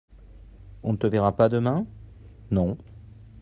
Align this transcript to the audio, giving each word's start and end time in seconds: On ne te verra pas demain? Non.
On 0.81 0.93
ne 0.93 0.97
te 0.97 1.05
verra 1.05 1.35
pas 1.35 1.47
demain? 1.47 1.85
Non. 2.49 2.75